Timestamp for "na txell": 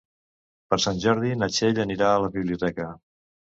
1.43-1.83